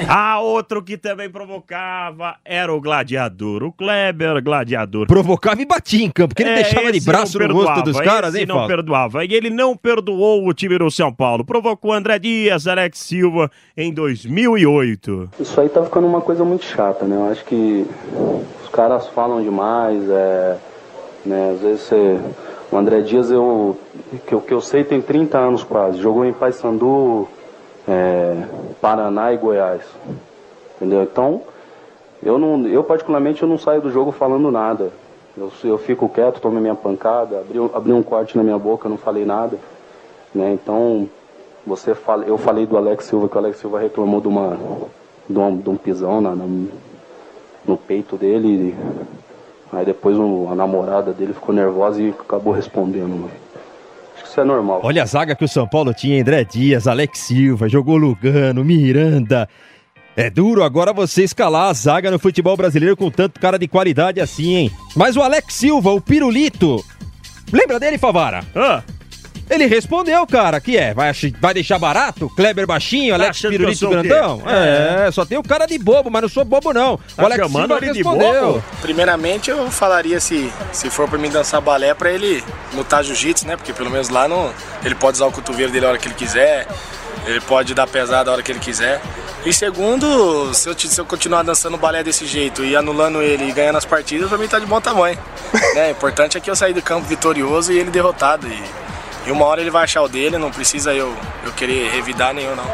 Ah, 0.07 0.39
outro 0.41 0.81
que 0.83 0.97
também 0.97 1.29
provocava 1.29 2.35
era 2.43 2.73
o 2.73 2.81
gladiador, 2.81 3.63
o 3.63 3.71
Kleber 3.71 4.43
gladiador. 4.43 5.07
Provocava 5.07 5.61
e 5.61 5.65
batia 5.65 6.03
em 6.03 6.09
campo, 6.09 6.29
porque 6.29 6.43
ele 6.43 6.51
É, 6.51 6.55
deixava 6.63 6.91
de 6.91 6.99
braço 6.99 7.39
no 7.39 7.45
rosto 7.45 7.65
perdoava, 7.67 7.81
dos 7.83 7.99
caras, 8.01 8.35
hein, 8.35 8.45
não 8.45 8.67
perdoava. 8.67 9.23
E 9.25 9.33
ele 9.33 9.49
não 9.49 9.75
perdoou 9.75 10.47
o 10.47 10.53
time 10.53 10.77
do 10.77 10.89
São 10.91 11.13
Paulo. 11.13 11.45
Provocou 11.45 11.93
André 11.93 12.19
Dias, 12.19 12.67
Alex 12.67 12.99
Silva 12.99 13.49
em 13.77 13.93
2008. 13.93 15.29
Isso 15.39 15.61
aí 15.61 15.69
tá 15.69 15.83
ficando 15.83 16.07
uma 16.07 16.21
coisa 16.21 16.43
muito 16.43 16.65
chata, 16.65 17.05
né? 17.05 17.15
Eu 17.15 17.31
acho 17.31 17.45
que 17.45 17.85
caras 18.71 19.07
falam 19.07 19.41
demais, 19.41 20.09
é, 20.09 20.57
né? 21.25 21.51
Às 21.53 21.61
vezes 21.61 21.81
você... 21.81 22.19
O 22.71 22.77
André 22.77 23.01
Dias, 23.01 23.29
eu, 23.29 23.77
que, 24.25 24.39
que 24.39 24.53
eu 24.53 24.61
sei, 24.61 24.85
tem 24.85 25.01
30 25.01 25.37
anos 25.37 25.61
quase. 25.61 25.97
Jogou 25.97 26.23
em 26.23 26.31
Paysandu, 26.31 27.27
é, 27.85 28.43
Paraná 28.79 29.33
e 29.33 29.37
Goiás. 29.37 29.81
Entendeu? 30.77 31.03
Então, 31.03 31.41
eu, 32.23 32.39
não, 32.39 32.65
eu 32.67 32.81
particularmente 32.81 33.43
eu 33.43 33.49
não 33.49 33.57
saio 33.57 33.81
do 33.81 33.91
jogo 33.91 34.13
falando 34.13 34.49
nada. 34.49 34.89
Eu, 35.37 35.51
eu 35.65 35.77
fico 35.77 36.07
quieto, 36.07 36.39
tomo 36.39 36.61
minha 36.61 36.73
pancada, 36.73 37.39
abri, 37.39 37.59
abri 37.73 37.91
um 37.91 38.01
corte 38.01 38.37
na 38.37 38.43
minha 38.43 38.57
boca, 38.57 38.87
não 38.87 38.97
falei 38.97 39.25
nada. 39.25 39.57
Né? 40.33 40.53
Então, 40.53 41.09
você 41.67 41.93
fala, 41.93 42.23
eu 42.23 42.37
falei 42.37 42.65
do 42.65 42.77
Alex 42.77 43.03
Silva, 43.03 43.27
que 43.27 43.35
o 43.35 43.39
Alex 43.39 43.57
Silva 43.57 43.79
reclamou 43.79 44.21
de 44.21 44.29
uma 44.29 44.57
de 45.29 45.37
um, 45.37 45.57
de 45.57 45.69
um 45.69 45.75
pisão 45.75 46.21
na, 46.21 46.35
na- 46.35 46.45
no 47.67 47.77
peito 47.77 48.17
dele. 48.17 48.75
Aí 49.71 49.85
depois 49.85 50.17
um- 50.17 50.51
a 50.51 50.55
namorada 50.55 51.13
dele 51.13 51.33
ficou 51.33 51.53
nervosa 51.55 52.01
e 52.01 52.09
acabou 52.09 52.53
respondendo. 52.53 53.29
Acho 54.15 54.23
que 54.23 54.29
isso 54.29 54.39
é 54.41 54.43
normal. 54.43 54.81
Olha 54.83 55.03
a 55.03 55.05
zaga 55.05 55.35
que 55.35 55.45
o 55.45 55.47
São 55.47 55.67
Paulo 55.67 55.93
tinha, 55.93 56.19
André 56.21 56.43
Dias, 56.43 56.87
Alex 56.87 57.19
Silva, 57.19 57.69
jogou 57.69 57.95
Lugano, 57.97 58.63
Miranda. 58.65 59.47
É 60.15 60.29
duro 60.29 60.61
agora 60.63 60.91
você 60.91 61.23
escalar 61.23 61.69
a 61.69 61.73
zaga 61.73 62.11
no 62.11 62.19
futebol 62.19 62.57
brasileiro 62.57 62.97
com 62.97 63.09
tanto 63.09 63.39
cara 63.39 63.57
de 63.57 63.67
qualidade 63.67 64.19
assim, 64.19 64.55
hein? 64.55 64.71
Mas 64.93 65.15
o 65.15 65.21
Alex 65.21 65.53
Silva, 65.53 65.91
o 65.91 66.01
Pirulito, 66.01 66.83
lembra 67.51 67.79
dele, 67.79 67.97
Favara? 67.97 68.43
Ah. 68.53 68.83
Ele 69.51 69.65
respondeu, 69.65 70.25
cara, 70.25 70.61
que 70.61 70.77
é, 70.77 70.93
vai, 70.93 71.11
vai 71.41 71.53
deixar 71.53 71.77
barato? 71.77 72.29
Kleber 72.37 72.65
baixinho, 72.65 73.13
Alex 73.13 73.31
achando 73.31 73.49
que 73.51 73.55
eu 73.55 73.59
Pirulito 73.59 73.89
grandão? 73.89 74.41
É. 74.47 75.07
É. 75.07 75.11
só 75.11 75.25
tem 75.25 75.37
o 75.37 75.43
cara 75.43 75.65
de 75.65 75.77
bobo, 75.77 76.09
mas 76.09 76.21
não 76.21 76.29
sou 76.29 76.45
bobo 76.45 76.71
não. 76.71 76.97
Tá 77.15 77.23
o 77.23 77.25
Alex 77.25 77.41
chamando 77.41 77.75
ele 77.75 77.91
de 77.91 77.97
respondeu. 77.97 78.45
bobo? 78.53 78.63
Primeiramente, 78.81 79.51
eu 79.51 79.69
falaria 79.69 80.21
se, 80.21 80.49
se 80.71 80.89
for 80.89 81.09
pra 81.09 81.19
mim 81.19 81.29
dançar 81.29 81.59
balé, 81.59 81.93
pra 81.93 82.09
ele 82.09 82.41
lutar 82.73 83.03
jiu-jitsu, 83.03 83.45
né? 83.45 83.57
Porque 83.57 83.73
pelo 83.73 83.89
menos 83.91 84.07
lá 84.07 84.25
não, 84.25 84.53
ele 84.85 84.95
pode 84.95 85.17
usar 85.17 85.25
o 85.25 85.31
cotovelo 85.33 85.69
dele 85.69 85.85
a 85.85 85.89
hora 85.89 85.97
que 85.97 86.07
ele 86.07 86.15
quiser, 86.15 86.65
ele 87.27 87.41
pode 87.41 87.73
dar 87.73 87.87
pesada 87.87 88.29
a 88.29 88.33
hora 88.33 88.41
que 88.41 88.53
ele 88.53 88.59
quiser. 88.59 89.01
E 89.45 89.51
segundo, 89.51 90.53
se 90.53 90.69
eu, 90.69 90.79
se 90.79 90.97
eu 91.01 91.05
continuar 91.05 91.43
dançando 91.43 91.75
balé 91.75 92.03
desse 92.03 92.25
jeito 92.25 92.63
e 92.63 92.73
anulando 92.75 93.21
ele 93.21 93.49
e 93.49 93.51
ganhando 93.51 93.77
as 93.77 93.85
partidas, 93.85 94.29
pra 94.29 94.37
mim 94.37 94.47
tá 94.47 94.59
de 94.59 94.65
bom 94.65 94.79
tamanho. 94.79 95.17
né? 95.75 95.87
O 95.89 95.91
importante 95.91 96.37
é 96.37 96.39
que 96.39 96.49
eu 96.49 96.55
sair 96.55 96.73
do 96.73 96.81
campo 96.81 97.05
vitorioso 97.07 97.73
e 97.73 97.77
ele 97.79 97.89
derrotado. 97.91 98.47
E, 98.47 98.63
e 99.31 99.33
uma 99.33 99.45
hora 99.45 99.61
ele 99.61 99.71
vai 99.71 99.85
achar 99.85 100.01
o 100.01 100.09
dele, 100.09 100.37
não 100.37 100.51
precisa 100.51 100.93
eu, 100.93 101.17
eu 101.45 101.53
querer 101.53 101.89
revidar 101.89 102.33
nenhum, 102.33 102.53
não. 102.53 102.65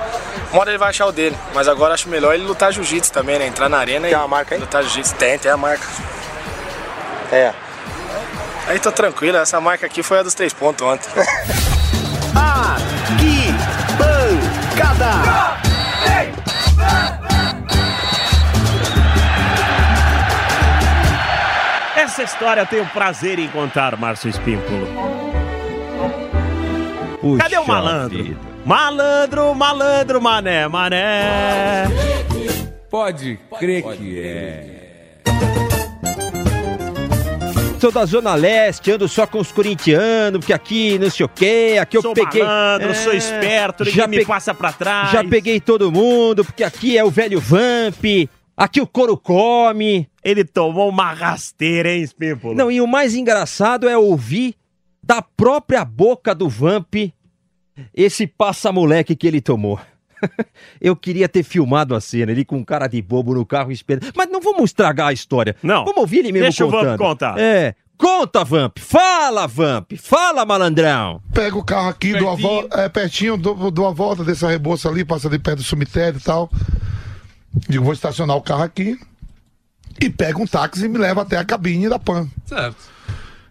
Uma 0.51 0.61
hora 0.61 0.71
ele 0.71 0.79
vai 0.79 0.89
achar 0.89 1.05
o 1.05 1.11
dele, 1.11 1.37
mas 1.53 1.67
agora 1.67 1.93
acho 1.93 2.09
melhor 2.09 2.33
ele 2.33 2.45
lutar 2.45 2.73
jiu-jitsu 2.73 3.13
também, 3.13 3.37
né? 3.37 3.45
Entrar 3.45 3.69
na 3.69 3.77
arena 3.77 4.09
e 4.09 4.57
lutar 4.57 4.81
jiu-jitsu. 4.81 5.13
Tem, 5.13 5.37
tem 5.37 5.51
a 5.51 5.55
marca. 5.57 5.85
É. 7.31 7.53
Aí 8.65 8.79
tô 8.79 8.91
tranquilo, 8.91 9.37
essa 9.37 9.61
marca 9.61 9.85
aqui 9.85 10.01
foi 10.01 10.17
a 10.17 10.23
dos 10.23 10.33
três 10.33 10.51
pontos 10.51 10.83
ontem. 10.83 11.07
Bancada. 13.99 15.57
Essa 21.95 22.23
história 22.23 22.61
eu 22.61 22.65
tenho 22.65 22.85
prazer 22.87 23.37
em 23.37 23.47
contar, 23.47 23.95
Márcio 23.95 24.27
Espímpolo. 24.27 25.26
Puxa 27.21 27.43
Cadê 27.43 27.57
o 27.57 27.67
malandro? 27.67 28.37
Malandro, 28.65 29.55
malandro, 29.55 30.21
mané, 30.21 30.67
mané. 30.67 31.85
Pode 32.89 33.39
crer 33.59 33.83
que 33.83 34.19
é. 34.19 34.73
Sou 37.79 37.91
da 37.91 38.05
Zona 38.05 38.33
Leste, 38.35 38.91
ando 38.91 39.07
só 39.07 39.27
com 39.27 39.39
os 39.39 39.51
corintianos, 39.51 40.39
porque 40.39 40.53
aqui 40.53 40.97
não 40.97 41.09
sei 41.11 41.25
o 41.25 41.29
quê, 41.29 41.77
aqui 41.79 41.97
eu 41.97 42.01
Sou 42.01 42.13
peguei. 42.13 42.41
É, 42.41 42.45
malandro, 42.45 42.95
sou 42.95 43.13
esperto, 43.13 43.83
ninguém 43.85 44.07
me 44.07 44.17
pe- 44.19 44.25
passa 44.25 44.53
pra 44.53 44.71
trás. 44.71 45.11
Já 45.11 45.23
peguei 45.23 45.59
todo 45.59 45.91
mundo, 45.91 46.43
porque 46.43 46.63
aqui 46.63 46.97
é 46.97 47.03
o 47.03 47.09
velho 47.11 47.39
Vamp, 47.39 48.03
aqui 48.55 48.81
o 48.81 48.87
couro 48.87 49.15
come. 49.15 50.07
Ele 50.23 50.43
tomou 50.43 50.89
uma 50.89 51.13
rasteira, 51.13 51.89
hein, 51.91 52.01
Espímpolo? 52.01 52.55
Não, 52.55 52.71
e 52.71 52.81
o 52.81 52.87
mais 52.87 53.13
engraçado 53.15 53.87
é 53.87 53.95
ouvir 53.97 54.55
da 55.07 55.21
própria 55.21 55.85
boca 55.85 56.35
do 56.35 56.49
Vamp 56.49 56.93
Esse 57.95 58.27
passa-moleque 58.27 59.15
que 59.15 59.25
ele 59.25 59.39
tomou. 59.39 59.79
Eu 60.81 60.95
queria 60.95 61.29
ter 61.29 61.43
filmado 61.43 61.95
a 61.95 62.01
cena, 62.01 62.31
ele 62.31 62.43
com 62.43 62.65
cara 62.65 62.87
de 62.87 63.01
bobo 63.01 63.33
no 63.33 63.45
carro 63.45 63.71
esperando. 63.71 64.11
Mas 64.15 64.29
não 64.29 64.41
vamos 64.41 64.65
estragar 64.65 65.07
a 65.07 65.13
história. 65.13 65.55
Não. 65.63 65.85
Vamos 65.85 66.01
ouvir 66.01 66.19
ele 66.19 66.31
mesmo 66.33 66.45
Deixa 66.45 66.65
o 66.65 66.69
Vamp 66.69 66.81
contando. 66.81 66.97
contar. 66.97 67.39
É. 67.39 67.75
Conta, 67.97 68.43
Vamp. 68.43 68.77
Fala, 68.79 69.47
Vamp. 69.47 69.93
Fala, 69.97 70.45
malandrão. 70.45 71.21
Pega 71.33 71.57
o 71.57 71.63
carro 71.63 71.89
aqui, 71.89 72.13
dou 72.13 72.29
a 72.29 72.35
volta, 72.35 72.81
é, 72.81 72.89
pertinho, 72.89 73.37
dou, 73.37 73.71
dou 73.71 73.87
a 73.87 73.91
volta 73.91 74.23
dessa 74.23 74.49
rebolsa 74.49 74.89
ali, 74.89 75.05
passa 75.05 75.27
ali 75.27 75.39
perto 75.39 75.59
do 75.59 75.63
cemitério 75.63 76.19
e 76.19 76.21
tal. 76.21 76.49
Digo, 77.69 77.83
vou 77.83 77.93
estacionar 77.93 78.35
o 78.35 78.41
carro 78.41 78.63
aqui 78.63 78.99
e 80.01 80.09
pego 80.09 80.43
um 80.43 80.47
táxi 80.47 80.85
e 80.85 80.89
me 80.89 80.97
leva 80.97 81.21
até 81.21 81.37
a 81.37 81.45
cabine 81.45 81.87
da 81.89 81.97
PAN. 81.97 82.27
Certo. 82.45 82.96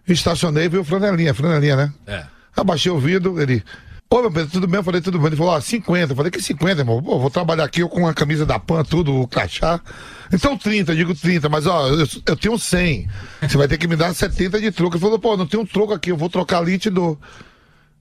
Estacionei, 0.07 0.69
veio 0.69 0.81
o 0.81 0.85
flanelinha, 0.85 1.33
flanelinha, 1.33 1.75
né? 1.75 1.93
É. 2.05 2.23
Abaixei 2.55 2.91
o 2.91 2.99
vidro, 2.99 3.39
ele. 3.41 3.63
Ô, 4.09 4.21
meu 4.21 4.31
Pedro, 4.31 4.49
tudo 4.51 4.67
bem? 4.67 4.77
Eu 4.77 4.83
falei, 4.83 5.01
tudo 5.01 5.19
bem. 5.19 5.27
Ele 5.27 5.35
falou, 5.35 5.51
ó, 5.51 5.59
50. 5.59 6.13
Eu 6.13 6.15
falei, 6.15 6.31
que 6.31 6.41
50, 6.41 6.81
irmão? 6.81 7.03
Pô, 7.03 7.19
vou 7.19 7.29
trabalhar 7.29 7.65
aqui 7.65 7.81
eu 7.81 7.89
com 7.89 8.07
a 8.07 8.13
camisa 8.13 8.45
da 8.45 8.57
PAN, 8.57 8.83
tudo, 8.83 9.13
o 9.13 9.27
crachá. 9.27 9.81
Então 10.31 10.57
30, 10.57 10.93
eu 10.93 10.95
digo 10.95 11.13
30, 11.13 11.49
mas 11.49 11.67
ó, 11.67 11.89
eu, 11.89 12.07
eu 12.25 12.35
tenho 12.37 12.57
100. 12.57 13.07
Você 13.41 13.57
vai 13.57 13.67
ter 13.67 13.77
que 13.77 13.87
me 13.87 13.97
dar 13.97 14.13
70 14.13 14.61
de 14.61 14.71
troco. 14.71 14.95
Ele 14.95 15.01
falou, 15.01 15.19
pô, 15.19 15.35
não 15.35 15.45
tem 15.45 15.59
um 15.59 15.65
troco 15.65 15.93
aqui, 15.93 16.11
eu 16.11 16.17
vou 16.17 16.29
trocar 16.29 16.59
ali 16.59 16.73
e 16.73 16.79
te 16.79 16.89
dou. 16.89 17.19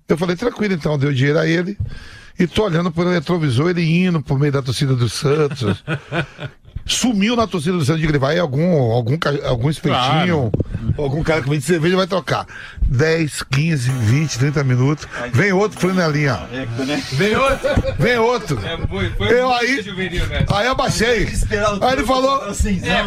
Eu 0.08 0.16
falei, 0.16 0.36
tranquilo 0.36 0.74
então, 0.74 0.96
deu 0.96 1.12
dinheiro 1.12 1.40
a 1.40 1.46
ele. 1.46 1.76
E 2.38 2.46
tô 2.46 2.64
olhando 2.64 2.92
pelo 2.92 3.10
retrovisor, 3.10 3.70
ele 3.70 3.82
indo 3.82 4.22
por 4.22 4.38
meio 4.38 4.52
da 4.52 4.62
torcida 4.62 4.94
do 4.94 5.08
Santos. 5.08 5.82
Sumiu 6.86 7.34
na 7.34 7.46
torcida 7.46 7.76
do 7.76 7.84
Santos, 7.84 8.00
digo, 8.00 8.12
ele 8.12 8.18
vai 8.18 8.38
algum, 8.38 8.92
algum, 8.92 9.18
algum 9.44 9.68
espetinho, 9.68 10.52
algum 10.96 11.22
cara 11.22 11.42
que 11.42 11.50
vende 11.50 11.64
cerveja 11.64 11.96
vai 11.96 12.06
trocar. 12.06 12.46
10, 12.88 13.42
15, 13.50 13.90
20, 13.90 14.38
30 14.38 14.62
minutos. 14.62 15.08
Vem 15.32 15.52
outro 15.52 15.80
flanelinha. 15.80 16.38
Vem 17.12 17.34
outro. 17.34 17.68
Vem 17.98 18.16
outro. 18.18 18.60
É, 18.64 18.86
foi, 18.86 19.10
foi 19.10 19.32
Eu 19.40 19.48
muito 19.48 19.60
aí- 19.60 19.82
juvenil, 19.82 20.26
né? 20.28 20.46
Aí 20.48 20.66
eu 20.66 20.72
abaixei. 20.72 21.26
Aí 21.80 21.92
ele 21.92 22.04
falou. 22.04 22.48
É, 22.48 22.52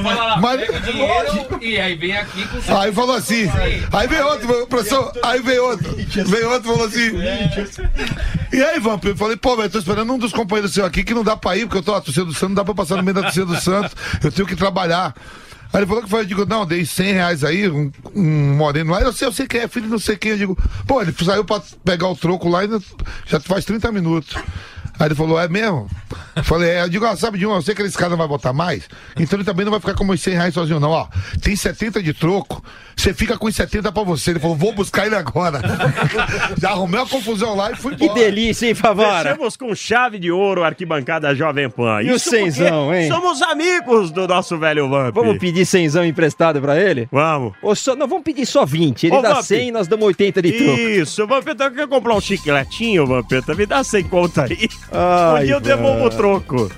fala 0.03 0.13
lá, 0.25 0.37
Mas- 0.41 0.59
dinheiro 0.83 1.59
e 1.61 1.79
aí 1.79 1.95
vem 1.95 2.17
aqui 2.17 2.45
com 2.47 2.77
Aí 2.77 2.91
falou 2.91 3.15
assim. 3.15 3.49
Aí 3.93 4.07
veio 4.07 4.25
outro, 4.27 4.67
professor. 4.67 5.13
Aí 5.23 5.41
veio 5.41 5.63
outro. 5.63 5.95
Veio 6.25 6.49
outro 6.51 6.69
e 6.69 6.73
falou 6.73 6.87
assim. 6.87 7.11
E 8.51 8.63
aí, 8.63 8.79
Vamp, 8.79 9.05
eu 9.05 9.15
falei, 9.15 9.37
pô, 9.37 9.55
velho, 9.55 9.67
eu 9.67 9.71
tô 9.71 9.79
esperando 9.79 10.11
um 10.11 10.17
dos 10.17 10.33
companheiros 10.33 10.73
seu 10.73 10.83
aqui 10.83 11.03
que 11.03 11.13
não 11.13 11.23
dá 11.23 11.37
pra 11.37 11.55
ir, 11.55 11.61
porque 11.65 11.77
eu 11.77 11.83
tô 11.83 11.93
na 11.93 12.01
torcida 12.01 12.25
do 12.25 12.33
Santos, 12.33 12.49
não 12.49 12.55
dá 12.55 12.65
pra 12.65 12.73
passar 12.73 12.95
no 12.97 13.03
meio 13.03 13.13
da 13.13 13.21
torcida 13.21 13.45
do 13.45 13.53
Santos, 13.53 13.68
eu 14.23 14.31
tenho 14.31 14.47
que 14.47 14.55
trabalhar. 14.55 15.13
Aí 15.71 15.79
ele 15.79 15.85
falou 15.85 16.01
que 16.01 16.09
foi, 16.09 16.21
eu 16.21 16.25
digo, 16.25 16.45
não, 16.45 16.65
dei 16.65 16.83
100 16.83 17.13
reais 17.13 17.43
aí, 17.43 17.69
um, 17.69 17.91
um 18.15 18.55
moreno 18.55 18.91
lá, 18.91 19.01
eu 19.01 19.13
sei, 19.13 19.27
eu 19.27 19.31
sei 19.31 19.45
quem 19.45 19.61
é, 19.61 19.67
filho 19.67 19.87
não 19.87 19.99
sei 19.99 20.15
quem, 20.17 20.31
eu 20.31 20.37
digo, 20.37 20.57
pô, 20.87 20.99
ele 20.99 21.13
saiu 21.23 21.45
pra 21.45 21.61
pegar 21.85 22.07
o 22.07 22.15
troco 22.15 22.49
lá 22.49 22.65
e 22.65 22.69
já 23.27 23.39
faz 23.39 23.65
30 23.65 23.91
minutos. 23.91 24.35
Aí 24.99 25.07
ele 25.07 25.15
falou, 25.15 25.39
é 25.39 25.47
mesmo? 25.47 25.87
Falei, 26.43 26.69
é, 26.71 26.81
eu 26.83 26.89
digo, 26.89 27.05
ah, 27.05 27.15
sabe 27.15 27.37
de 27.37 27.45
um, 27.47 27.53
eu 27.55 27.61
sei 27.61 27.73
que 27.73 27.81
esse 27.81 27.97
cara 27.97 28.09
não 28.11 28.17
vai 28.17 28.27
botar 28.27 28.51
mais, 28.53 28.83
então 29.17 29.37
ele 29.37 29.45
também 29.45 29.63
não 29.65 29.71
vai 29.71 29.79
ficar 29.79 29.93
com 29.93 30.05
os 30.09 30.21
100 30.21 30.33
reais 30.33 30.53
sozinho, 30.53 30.79
não, 30.79 30.91
ó. 30.91 31.07
Tem 31.41 31.55
70 31.55 32.01
de 32.03 32.13
troco, 32.13 32.63
você 32.95 33.13
fica 33.13 33.37
com 33.37 33.47
os 33.47 33.55
70 33.55 33.91
pra 33.91 34.03
você. 34.03 34.31
Ele 34.31 34.39
falou, 34.39 34.55
vou 34.57 34.73
buscar 34.73 35.05
ele 35.05 35.15
agora. 35.15 35.61
Já 36.59 36.71
arrumei 36.71 36.99
uma 36.99 37.07
confusão 37.07 37.55
lá 37.55 37.71
e 37.71 37.75
fui 37.75 37.95
Que 37.95 38.03
embora. 38.05 38.19
delícia, 38.19 38.67
hein, 38.67 38.75
Favara? 38.75 39.29
Fechamos 39.31 39.55
com 39.55 39.73
chave 39.73 40.19
de 40.19 40.31
ouro 40.31 40.63
a 40.63 40.67
arquibancada 40.67 41.33
Jovem 41.33 41.69
Pan. 41.69 42.01
E 42.03 42.11
o 42.11 42.15
Isso 42.15 42.29
porque 42.29 42.51
cenzão, 42.51 42.93
hein? 42.93 43.07
Somos 43.09 43.41
amigos 43.41 44.11
do 44.11 44.27
nosso 44.27 44.57
velho 44.57 44.89
Vamp. 44.89 45.15
Vamos 45.15 45.37
pedir 45.37 45.65
cenzão 45.65 46.05
emprestado 46.05 46.59
pra 46.61 46.77
ele? 46.79 47.07
Vamos. 47.11 47.53
Ou 47.61 47.73
só, 47.75 47.95
não, 47.95 48.07
vamos 48.07 48.23
pedir 48.23 48.45
só 48.45 48.65
20. 48.65 49.07
Ele 49.07 49.15
Ô, 49.15 49.21
dá 49.21 49.35
Vamp. 49.35 49.43
100 49.43 49.67
e 49.67 49.71
nós 49.71 49.87
damos 49.87 50.05
80 50.05 50.41
de 50.41 50.51
troco. 50.51 50.79
Isso, 50.79 51.25
Vampeta, 51.27 51.71
quer 51.71 51.87
comprar 51.87 52.15
um 52.15 52.21
chicletinho, 52.21 53.05
Vampeta? 53.07 53.55
Me 53.55 53.65
dá 53.65 53.83
100 53.83 54.03
conta 54.05 54.43
aí. 54.43 54.67
Ai, 54.91 55.45
dia 55.45 55.55
eu 55.55 55.59
devolvo 55.59 56.05
o 56.05 56.09
troco. 56.09 56.71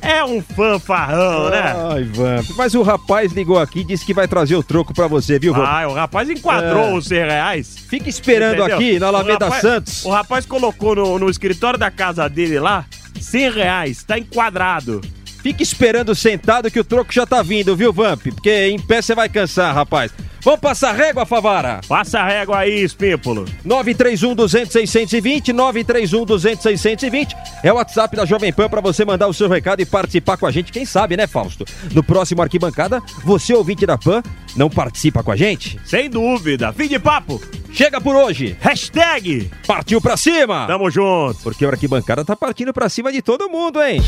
É 0.00 0.22
um 0.22 0.42
fanfarrão, 0.42 1.48
né? 1.48 1.74
Ai, 1.92 2.02
Vamp. 2.04 2.44
Mas 2.58 2.74
o 2.74 2.82
rapaz 2.82 3.32
ligou 3.32 3.58
aqui 3.58 3.80
e 3.80 3.84
disse 3.84 4.04
que 4.04 4.12
vai 4.12 4.28
trazer 4.28 4.54
o 4.54 4.62
troco 4.62 4.92
pra 4.92 5.06
você, 5.06 5.38
viu, 5.38 5.54
Vamp? 5.54 5.66
Ah, 5.66 5.88
o 5.88 5.94
rapaz 5.94 6.28
enquadrou 6.28 6.88
É. 6.88 6.92
os 6.92 7.06
100 7.06 7.18
reais. 7.24 7.76
Fica 7.88 8.08
esperando 8.10 8.58
Entendeu? 8.58 8.76
aqui 8.76 8.98
na 8.98 9.06
Alameda 9.06 9.46
rapaz- 9.46 9.62
Santos. 9.62 10.04
O 10.04 10.10
rapaz 10.10 10.44
colocou 10.44 10.94
no, 10.94 11.18
no 11.18 11.30
escritório 11.30 11.78
da 11.78 11.90
casa 11.90 12.28
dele 12.28 12.58
lá 12.60 12.84
100 13.18 13.50
reais, 13.50 14.04
tá 14.04 14.18
enquadrado. 14.18 15.00
Fica 15.42 15.62
esperando 15.62 16.14
sentado 16.14 16.70
que 16.70 16.80
o 16.80 16.84
troco 16.84 17.12
já 17.12 17.24
tá 17.26 17.42
vindo, 17.42 17.74
viu, 17.74 17.90
Vamp? 17.92 18.20
Porque 18.34 18.66
em 18.68 18.78
pé 18.78 19.00
você 19.00 19.14
vai 19.14 19.28
cansar, 19.30 19.74
rapaz. 19.74 20.10
Vamos 20.44 20.60
passar 20.60 20.94
régua, 20.94 21.24
Favara? 21.24 21.80
Passa 21.88 22.20
a 22.20 22.26
régua 22.26 22.58
aí, 22.58 22.82
Espímpolo. 22.82 23.46
931 23.64 24.34
200 24.34 24.72
620, 24.72 25.52
931 25.54 26.24
200 26.26 26.62
620 26.62 27.34
é 27.62 27.72
o 27.72 27.76
WhatsApp 27.76 28.14
da 28.14 28.26
Jovem 28.26 28.52
Pan 28.52 28.68
pra 28.68 28.82
você 28.82 29.06
mandar 29.06 29.26
o 29.26 29.32
seu 29.32 29.48
recado 29.48 29.80
e 29.80 29.86
participar 29.86 30.36
com 30.36 30.46
a 30.46 30.50
gente. 30.50 30.70
Quem 30.70 30.84
sabe, 30.84 31.16
né, 31.16 31.26
Fausto? 31.26 31.64
No 31.92 32.04
próximo 32.04 32.42
Arquibancada, 32.42 33.02
você 33.24 33.54
ouvinte 33.54 33.86
da 33.86 33.96
Pan, 33.96 34.22
não 34.54 34.68
participa 34.68 35.22
com 35.22 35.32
a 35.32 35.36
gente? 35.36 35.80
Sem 35.82 36.10
dúvida. 36.10 36.74
Fim 36.74 36.88
de 36.88 36.98
papo. 36.98 37.40
Chega 37.72 37.98
por 37.98 38.14
hoje. 38.14 38.54
Hashtag. 38.60 39.50
Partiu 39.66 39.98
pra 39.98 40.16
cima. 40.16 40.66
Tamo 40.66 40.90
junto. 40.90 41.38
Porque 41.42 41.64
o 41.64 41.70
Arquibancada 41.70 42.22
tá 42.22 42.36
partindo 42.36 42.72
pra 42.72 42.90
cima 42.90 43.10
de 43.10 43.22
todo 43.22 43.48
mundo, 43.48 43.82
hein? 43.82 44.02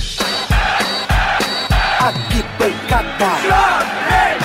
Arquibancada. 1.98 4.35